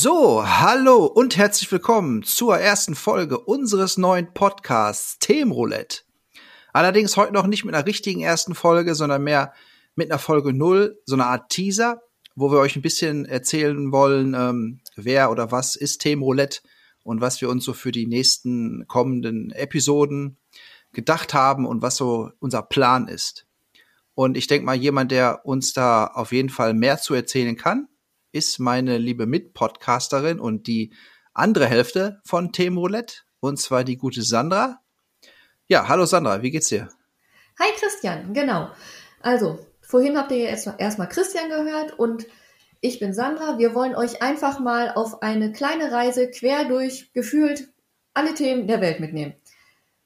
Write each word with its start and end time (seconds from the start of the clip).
So, 0.00 0.46
hallo 0.46 1.06
und 1.06 1.36
herzlich 1.36 1.72
willkommen 1.72 2.22
zur 2.22 2.56
ersten 2.56 2.94
Folge 2.94 3.36
unseres 3.36 3.98
neuen 3.98 4.32
Podcasts 4.32 5.18
Themenroulette. 5.18 6.02
Allerdings 6.72 7.16
heute 7.16 7.32
noch 7.32 7.48
nicht 7.48 7.64
mit 7.64 7.74
einer 7.74 7.84
richtigen 7.84 8.20
ersten 8.20 8.54
Folge, 8.54 8.94
sondern 8.94 9.24
mehr 9.24 9.52
mit 9.96 10.08
einer 10.08 10.20
Folge 10.20 10.52
null, 10.52 11.02
so 11.04 11.16
eine 11.16 11.26
Art 11.26 11.50
Teaser, 11.50 12.00
wo 12.36 12.52
wir 12.52 12.60
euch 12.60 12.76
ein 12.76 12.82
bisschen 12.82 13.24
erzählen 13.24 13.90
wollen, 13.90 14.34
ähm, 14.34 14.78
wer 14.94 15.32
oder 15.32 15.50
was 15.50 15.74
ist 15.74 15.98
Themenroulette 15.98 16.60
und 17.02 17.20
was 17.20 17.40
wir 17.40 17.48
uns 17.48 17.64
so 17.64 17.72
für 17.72 17.90
die 17.90 18.06
nächsten 18.06 18.86
kommenden 18.86 19.50
Episoden 19.50 20.38
gedacht 20.92 21.34
haben 21.34 21.66
und 21.66 21.82
was 21.82 21.96
so 21.96 22.30
unser 22.38 22.62
Plan 22.62 23.08
ist. 23.08 23.48
Und 24.14 24.36
ich 24.36 24.46
denke 24.46 24.64
mal, 24.64 24.76
jemand, 24.76 25.10
der 25.10 25.44
uns 25.44 25.72
da 25.72 26.06
auf 26.06 26.30
jeden 26.30 26.50
Fall 26.50 26.72
mehr 26.72 26.98
zu 26.98 27.14
erzählen 27.14 27.56
kann, 27.56 27.88
ist 28.38 28.60
meine 28.60 28.98
liebe 28.98 29.26
Mitpodcasterin 29.26 30.38
und 30.38 30.68
die 30.68 30.94
andere 31.34 31.66
Hälfte 31.66 32.20
von 32.24 32.52
Themenroulette, 32.52 33.16
und 33.40 33.58
zwar 33.58 33.82
die 33.82 33.96
gute 33.96 34.22
Sandra. 34.22 34.80
Ja, 35.66 35.88
hallo 35.88 36.06
Sandra, 36.06 36.40
wie 36.40 36.52
geht's 36.52 36.68
dir? 36.68 36.88
Hi 37.58 37.68
Christian, 37.76 38.32
genau. 38.32 38.70
Also, 39.20 39.58
vorhin 39.80 40.16
habt 40.16 40.30
ihr 40.30 40.38
ja 40.38 40.74
erstmal 40.78 41.08
Christian 41.08 41.48
gehört 41.48 41.98
und 41.98 42.26
ich 42.80 43.00
bin 43.00 43.12
Sandra. 43.12 43.58
Wir 43.58 43.74
wollen 43.74 43.96
euch 43.96 44.22
einfach 44.22 44.60
mal 44.60 44.92
auf 44.94 45.20
eine 45.20 45.50
kleine 45.50 45.90
Reise 45.90 46.30
quer 46.30 46.64
durch 46.64 47.12
gefühlt 47.12 47.68
alle 48.14 48.34
Themen 48.34 48.68
der 48.68 48.80
Welt 48.80 49.00
mitnehmen. 49.00 49.34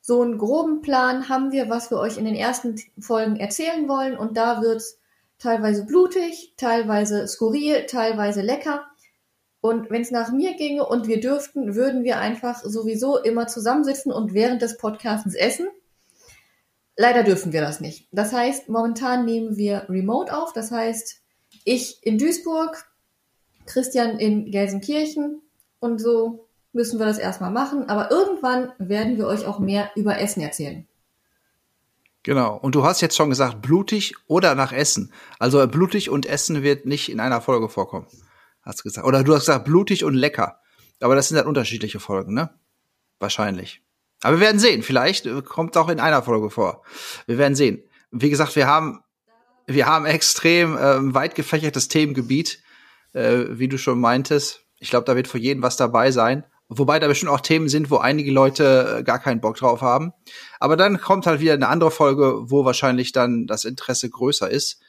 So 0.00 0.22
einen 0.22 0.38
groben 0.38 0.82
Plan 0.82 1.28
haben 1.28 1.50
wir, 1.50 1.68
was 1.68 1.90
wir 1.90 1.98
euch 1.98 2.16
in 2.16 2.26
den 2.26 2.36
ersten 2.36 2.80
Folgen 3.00 3.34
erzählen 3.36 3.88
wollen 3.88 4.16
und 4.16 4.36
da 4.36 4.62
wird's 4.62 4.99
teilweise 5.40 5.84
blutig, 5.84 6.54
teilweise 6.56 7.26
skurril, 7.26 7.86
teilweise 7.86 8.42
lecker. 8.42 8.86
Und 9.60 9.90
wenn 9.90 10.02
es 10.02 10.10
nach 10.10 10.30
mir 10.30 10.54
ginge 10.54 10.86
und 10.86 11.08
wir 11.08 11.20
dürften, 11.20 11.74
würden 11.74 12.04
wir 12.04 12.18
einfach 12.18 12.62
sowieso 12.62 13.18
immer 13.18 13.46
zusammensitzen 13.46 14.12
und 14.12 14.32
während 14.32 14.62
des 14.62 14.78
Podcasts 14.78 15.34
essen. 15.34 15.68
Leider 16.96 17.24
dürfen 17.24 17.52
wir 17.52 17.60
das 17.60 17.80
nicht. 17.80 18.08
Das 18.12 18.32
heißt, 18.32 18.68
momentan 18.68 19.24
nehmen 19.24 19.56
wir 19.56 19.86
remote 19.88 20.36
auf. 20.36 20.52
Das 20.52 20.70
heißt, 20.70 21.22
ich 21.64 21.98
in 22.02 22.18
Duisburg, 22.18 22.86
Christian 23.66 24.18
in 24.18 24.50
Gelsenkirchen 24.50 25.42
und 25.78 26.00
so 26.00 26.46
müssen 26.72 26.98
wir 26.98 27.06
das 27.06 27.18
erstmal 27.18 27.50
machen. 27.50 27.88
Aber 27.88 28.10
irgendwann 28.10 28.72
werden 28.78 29.16
wir 29.16 29.26
euch 29.26 29.46
auch 29.46 29.58
mehr 29.58 29.90
über 29.94 30.18
Essen 30.20 30.42
erzählen. 30.42 30.86
Genau. 32.22 32.56
Und 32.56 32.74
du 32.74 32.84
hast 32.84 33.00
jetzt 33.00 33.16
schon 33.16 33.30
gesagt, 33.30 33.62
blutig 33.62 34.14
oder 34.26 34.54
nach 34.54 34.72
Essen. 34.72 35.12
Also 35.38 35.66
blutig 35.66 36.10
und 36.10 36.26
Essen 36.26 36.62
wird 36.62 36.84
nicht 36.86 37.10
in 37.10 37.20
einer 37.20 37.40
Folge 37.40 37.68
vorkommen. 37.68 38.06
Hast 38.62 38.80
du 38.80 38.82
gesagt. 38.84 39.06
Oder 39.06 39.24
du 39.24 39.34
hast 39.34 39.46
gesagt, 39.46 39.64
blutig 39.64 40.04
und 40.04 40.14
lecker. 40.14 40.60
Aber 41.00 41.14
das 41.14 41.28
sind 41.28 41.38
halt 41.38 41.46
unterschiedliche 41.46 41.98
Folgen, 41.98 42.34
ne? 42.34 42.50
Wahrscheinlich. 43.18 43.82
Aber 44.22 44.36
wir 44.36 44.46
werden 44.46 44.58
sehen. 44.58 44.82
Vielleicht 44.82 45.26
äh, 45.26 45.42
kommt 45.42 45.76
auch 45.76 45.88
in 45.88 46.00
einer 46.00 46.22
Folge 46.22 46.50
vor. 46.50 46.82
Wir 47.26 47.38
werden 47.38 47.54
sehen. 47.54 47.82
Wie 48.10 48.28
gesagt, 48.28 48.54
wir 48.56 48.66
haben, 48.66 49.00
wir 49.66 49.86
haben 49.86 50.04
extrem 50.04 50.76
ähm, 50.78 51.14
weit 51.14 51.34
gefächertes 51.34 51.88
Themengebiet, 51.88 52.62
äh, 53.14 53.44
wie 53.50 53.68
du 53.68 53.78
schon 53.78 53.98
meintest. 53.98 54.66
Ich 54.78 54.90
glaube, 54.90 55.06
da 55.06 55.16
wird 55.16 55.28
für 55.28 55.38
jeden 55.38 55.62
was 55.62 55.76
dabei 55.76 56.10
sein. 56.10 56.44
Wobei 56.72 57.00
da 57.00 57.08
bestimmt 57.08 57.32
auch 57.32 57.40
Themen 57.40 57.68
sind, 57.68 57.90
wo 57.90 57.96
einige 57.96 58.30
Leute 58.30 58.98
äh, 58.98 59.02
gar 59.02 59.18
keinen 59.18 59.40
Bock 59.40 59.56
drauf 59.56 59.80
haben. 59.82 60.12
Aber 60.60 60.76
dann 60.76 61.00
kommt 61.00 61.26
halt 61.26 61.40
wieder 61.40 61.54
eine 61.54 61.66
andere 61.66 61.90
Folge, 61.90 62.48
wo 62.48 62.64
wahrscheinlich 62.64 63.10
dann 63.10 63.48
das 63.48 63.64
Interesse 63.64 64.08
größer 64.08 64.48
ist. 64.48 64.80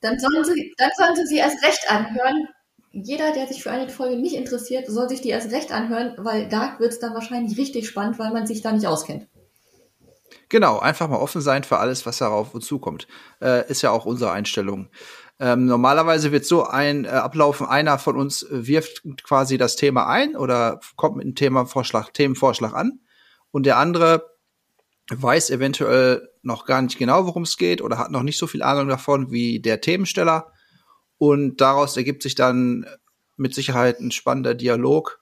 Dann 0.00 0.16
sollen 0.20 0.44
Sie, 0.44 0.72
dann 0.78 0.90
sollen 0.96 1.16
Sie 1.16 1.26
sie 1.26 1.38
erst 1.38 1.60
recht 1.64 1.90
anhören. 1.90 2.46
Jeder, 2.92 3.32
der 3.32 3.48
sich 3.48 3.64
für 3.64 3.72
eine 3.72 3.88
Folge 3.88 4.16
nicht 4.16 4.36
interessiert, 4.36 4.86
soll 4.86 5.08
sich 5.08 5.20
die 5.20 5.30
erst 5.30 5.50
recht 5.50 5.72
anhören, 5.72 6.14
weil 6.18 6.48
da 6.48 6.76
wird 6.78 6.92
es 6.92 7.00
dann 7.00 7.14
wahrscheinlich 7.14 7.58
richtig 7.58 7.88
spannend, 7.88 8.20
weil 8.20 8.32
man 8.32 8.46
sich 8.46 8.62
da 8.62 8.70
nicht 8.70 8.86
auskennt. 8.86 9.26
Genau, 10.48 10.78
einfach 10.78 11.08
mal 11.08 11.18
offen 11.18 11.40
sein 11.40 11.64
für 11.64 11.78
alles, 11.78 12.06
was 12.06 12.18
darauf 12.18 12.54
uns 12.54 12.66
zukommt. 12.66 13.08
Äh, 13.42 13.68
ist 13.68 13.82
ja 13.82 13.90
auch 13.90 14.06
unsere 14.06 14.30
Einstellung. 14.30 14.88
Ähm, 15.40 15.66
normalerweise 15.66 16.32
wird 16.32 16.44
so 16.44 16.64
ein 16.64 17.04
äh, 17.04 17.08
ablaufen, 17.08 17.66
einer 17.66 17.98
von 17.98 18.16
uns 18.16 18.46
wirft 18.50 19.02
quasi 19.22 19.56
das 19.56 19.76
Thema 19.76 20.08
ein 20.08 20.34
oder 20.36 20.80
kommt 20.96 21.16
mit 21.16 21.26
einem 21.26 21.36
Themavorschlag, 21.36 22.12
Themenvorschlag 22.12 22.74
an 22.74 23.00
und 23.52 23.64
der 23.64 23.76
andere 23.76 24.36
weiß 25.10 25.50
eventuell 25.50 26.28
noch 26.42 26.66
gar 26.66 26.82
nicht 26.82 26.98
genau, 26.98 27.24
worum 27.26 27.44
es 27.44 27.56
geht 27.56 27.80
oder 27.82 27.98
hat 27.98 28.10
noch 28.10 28.24
nicht 28.24 28.38
so 28.38 28.48
viel 28.48 28.62
Ahnung 28.62 28.88
davon 28.88 29.30
wie 29.30 29.60
der 29.60 29.80
Themensteller 29.80 30.52
und 31.18 31.60
daraus 31.60 31.96
ergibt 31.96 32.22
sich 32.24 32.34
dann 32.34 32.84
mit 33.36 33.54
Sicherheit 33.54 34.00
ein 34.00 34.10
spannender 34.10 34.54
Dialog 34.54 35.20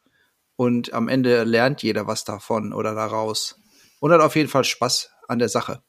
und 0.57 0.95
am 0.95 1.09
Ende 1.09 1.45
lernt 1.45 1.83
jeder 1.83 2.07
was 2.07 2.25
davon 2.25 2.73
oder 2.73 2.95
daraus 2.95 3.61
und 4.01 4.13
hat 4.13 4.23
auf 4.23 4.35
jeden 4.35 4.49
Fall 4.49 4.65
Spaß 4.65 5.11
an 5.29 5.39
der 5.39 5.51
Sache 5.51 5.83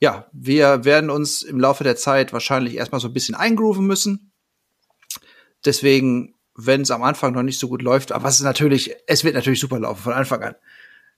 ja, 0.00 0.26
wir 0.32 0.84
werden 0.84 1.10
uns 1.10 1.42
im 1.42 1.60
Laufe 1.60 1.84
der 1.84 1.94
Zeit 1.94 2.32
wahrscheinlich 2.32 2.74
erstmal 2.74 3.00
so 3.00 3.08
ein 3.08 3.12
bisschen 3.12 3.34
eingrooven 3.34 3.86
müssen. 3.86 4.32
Deswegen, 5.64 6.34
wenn 6.54 6.80
es 6.80 6.90
am 6.90 7.02
Anfang 7.02 7.34
noch 7.34 7.42
nicht 7.42 7.58
so 7.58 7.68
gut 7.68 7.82
läuft, 7.82 8.10
aber 8.10 8.26
es 8.28 8.36
ist 8.36 8.44
natürlich, 8.44 8.96
es 9.06 9.24
wird 9.24 9.34
natürlich 9.34 9.60
super 9.60 9.78
laufen 9.78 10.02
von 10.02 10.14
Anfang 10.14 10.42
an. 10.42 10.54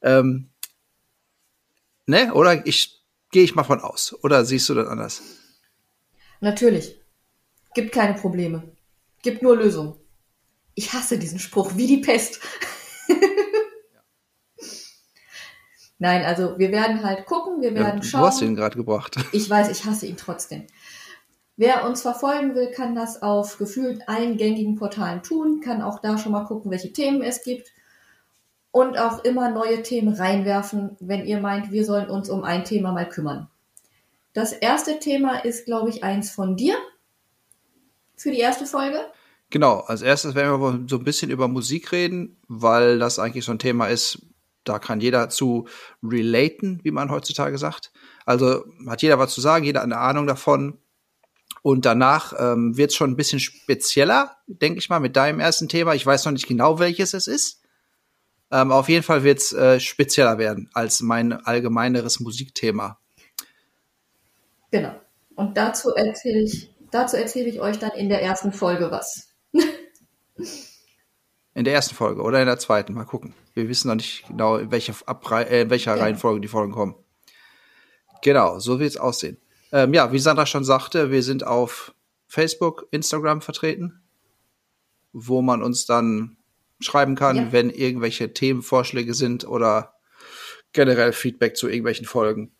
Ähm, 0.03 0.50
ne? 2.06 2.34
Oder 2.34 2.66
ich 2.66 3.04
gehe 3.31 3.44
ich 3.44 3.54
mal 3.54 3.62
von 3.62 3.81
aus. 3.81 4.16
Oder 4.25 4.44
siehst 4.44 4.69
du 4.69 4.75
das 4.75 4.88
anders? 4.88 5.22
Natürlich. 6.41 7.00
Gibt 7.75 7.93
keine 7.93 8.14
Probleme. 8.14 8.64
Gibt 9.22 9.43
nur 9.43 9.56
Lösungen. 9.56 9.94
Ich 10.75 10.93
hasse 10.93 11.19
diesen 11.19 11.38
Spruch 11.38 11.76
wie 11.76 11.87
die 11.87 11.99
Pest. 11.99 12.41
Nein, 16.03 16.25
also 16.25 16.59
wir 16.59 16.73
werden 16.73 17.05
halt 17.05 17.27
gucken, 17.27 17.61
wir 17.63 17.77
werden 17.77 17.99
ja, 17.99 18.03
schauen. 18.03 18.23
Du 18.23 18.27
hast 18.27 18.43
ihn 18.43 18.57
gerade 18.57 18.77
gebracht. 18.77 19.15
Ich 19.33 19.49
weiß, 19.49 19.71
ich 19.71 19.85
hasse 19.85 20.07
ihn 20.07 20.17
trotzdem. 20.17 20.67
Wer 21.57 21.87
uns 21.87 22.03
verfolgen 22.03 22.57
will, 22.57 22.73
kann 22.73 22.97
das 22.97 23.23
auf 23.23 23.57
gefühlt 23.57 24.09
allen 24.09 24.37
gängigen 24.37 24.75
Portalen 24.75 25.23
tun, 25.23 25.61
kann 25.61 25.81
auch 25.81 26.01
da 26.01 26.19
schon 26.19 26.33
mal 26.33 26.43
gucken, 26.43 26.73
welche 26.73 26.93
Themen 26.93 27.23
es 27.23 27.45
gibt 27.45 27.71
und 28.73 28.99
auch 28.99 29.23
immer 29.23 29.53
neue 29.53 29.85
Themen 29.85 30.12
reinwerfen, 30.12 30.97
wenn 30.99 31.25
ihr 31.25 31.39
meint, 31.39 31.71
wir 31.71 31.85
sollen 31.85 32.11
uns 32.11 32.29
um 32.29 32.43
ein 32.43 32.65
Thema 32.65 32.91
mal 32.91 33.09
kümmern. 33.09 33.49
Das 34.33 34.53
erste 34.53 34.99
Thema 34.99 35.45
ist, 35.45 35.67
glaube 35.67 35.91
ich, 35.91 36.03
eins 36.03 36.33
von 36.33 36.57
dir 36.57 36.75
für 38.17 38.33
die 38.33 38.41
erste 38.41 38.67
Folge. 38.67 38.99
Genau, 39.51 39.85
als 39.87 40.03
erstes 40.03 40.35
werden 40.35 40.61
wir 40.61 40.85
so 40.89 40.97
ein 40.97 41.05
bisschen 41.05 41.31
über 41.31 41.47
Musik 41.47 41.93
reden, 41.93 42.39
weil 42.49 42.99
das 42.99 43.21
eigentlich 43.21 43.45
so 43.45 43.53
ein 43.53 43.61
Thema 43.61 43.87
ist, 43.87 44.19
da 44.65 44.78
kann 44.78 45.00
jeder 45.00 45.28
zu 45.28 45.67
relaten, 46.03 46.81
wie 46.82 46.91
man 46.91 47.11
heutzutage 47.11 47.59
sagt. 47.59 47.93
Also 48.25 48.64
hat 48.87 49.03
jeder 49.03 49.19
was 49.19 49.35
zu 49.35 49.41
sagen, 49.41 49.64
jeder 49.64 49.82
eine 49.82 49.99
Ahnung 49.99 50.26
davon. 50.26 50.79
Und 51.62 51.87
danach 51.87 52.32
ähm, 52.38 52.76
wird 52.76 52.91
es 52.91 52.97
schon 52.97 53.11
ein 53.11 53.17
bisschen 53.17 53.38
spezieller, 53.38 54.37
denke 54.47 54.79
ich 54.79 54.88
mal, 54.88 54.99
mit 54.99 55.17
deinem 55.17 55.38
ersten 55.38 55.69
Thema. 55.69 55.94
Ich 55.94 56.05
weiß 56.05 56.25
noch 56.25 56.32
nicht 56.32 56.49
genau, 56.49 56.81
welches 56.81 57.14
es 57.14 57.29
ist. 57.29 57.62
Ähm, 58.50 58.73
auf 58.73 58.88
jeden 58.88 59.05
Fall 59.05 59.23
wird 59.23 59.38
es 59.38 59.53
äh, 59.53 59.79
spezieller 59.81 60.38
werden 60.38 60.69
als 60.75 61.00
mein 61.00 61.32
allgemeineres 61.32 62.20
Musikthema. 62.20 62.99
Genau. 64.70 64.94
Und 65.37 65.56
dazu 65.56 65.91
erzähle 65.91 66.43
ich, 66.43 66.75
dazu 66.91 67.17
erzähle 67.17 67.49
ich 67.49 67.61
euch 67.61 67.79
dann 67.79 67.93
in 67.93 68.09
der 68.09 68.23
ersten 68.23 68.53
Folge 68.53 68.91
was. 68.91 69.31
In 71.62 71.64
der 71.64 71.75
ersten 71.75 71.94
Folge 71.94 72.23
oder 72.23 72.41
in 72.41 72.47
der 72.47 72.59
zweiten. 72.59 72.93
Mal 72.93 73.05
gucken. 73.05 73.35
Wir 73.55 73.69
wissen 73.69 73.87
noch 73.87 73.94
nicht 73.94 74.26
genau, 74.26 74.56
in 74.56 74.73
welcher, 74.73 74.94
Abrei 75.06 75.44
äh, 75.44 75.62
in 75.62 75.70
welcher 75.70 75.94
ja. 75.94 76.03
Reihenfolge 76.03 76.41
die 76.41 76.49
Folgen 76.49 76.73
kommen. 76.73 76.97
Genau, 78.20 78.59
so 78.59 78.81
wird 78.81 78.91
es 78.91 78.97
aussehen. 78.97 79.37
Ähm, 79.70 79.94
ja, 79.94 80.11
wie 80.11 80.19
Sandra 80.19 80.44
schon 80.44 80.64
sagte, 80.64 81.12
wir 81.12 81.23
sind 81.23 81.47
auf 81.47 81.94
Facebook, 82.26 82.88
Instagram 82.91 83.43
vertreten, 83.43 84.03
wo 85.12 85.41
man 85.41 85.62
uns 85.62 85.87
dann 85.87 86.37
schreiben 86.81 87.14
kann, 87.14 87.37
ja. 87.37 87.53
wenn 87.53 87.70
irgendwelche 87.70 88.35
Themenvorschläge 88.35 89.14
sind 89.14 89.47
oder 89.47 89.94
generell 90.73 91.12
Feedback 91.12 91.56
zu 91.56 91.69
irgendwelchen 91.69 92.06
Folgen. 92.06 92.50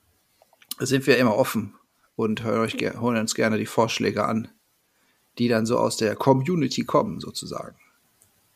Da 0.79 0.87
sind 0.87 1.09
wir 1.09 1.19
immer 1.19 1.35
offen 1.35 1.75
und 2.15 2.45
hören, 2.45 2.61
euch, 2.61 2.77
holen 3.01 3.17
uns 3.17 3.35
gerne 3.35 3.59
die 3.59 3.67
Vorschläge 3.67 4.25
an, 4.25 4.47
die 5.39 5.49
dann 5.49 5.67
so 5.67 5.77
aus 5.77 5.97
der 5.97 6.15
Community 6.15 6.85
kommen, 6.85 7.19
sozusagen. 7.19 7.75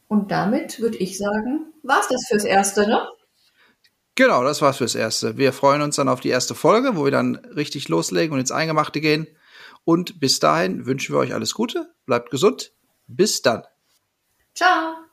Und 0.08 0.30
damit 0.30 0.80
würde 0.80 0.98
ich 0.98 1.18
sagen, 1.18 1.72
war's 1.82 2.08
das 2.08 2.26
fürs 2.28 2.44
Erste, 2.44 2.86
ne? 2.86 3.06
Genau, 4.14 4.42
das 4.42 4.62
war's 4.62 4.78
fürs 4.78 4.94
Erste. 4.94 5.36
Wir 5.36 5.52
freuen 5.52 5.82
uns 5.82 5.96
dann 5.96 6.08
auf 6.08 6.20
die 6.20 6.30
erste 6.30 6.54
Folge, 6.54 6.96
wo 6.96 7.04
wir 7.04 7.10
dann 7.10 7.36
richtig 7.36 7.88
loslegen 7.88 8.32
und 8.32 8.40
ins 8.40 8.52
Eingemachte 8.52 9.00
gehen. 9.00 9.26
Und 9.84 10.20
bis 10.20 10.40
dahin 10.40 10.86
wünschen 10.86 11.14
wir 11.14 11.18
euch 11.18 11.34
alles 11.34 11.54
Gute, 11.54 11.94
bleibt 12.06 12.30
gesund. 12.30 12.72
Bis 13.06 13.42
dann. 13.42 13.62
Ciao. 14.54 15.05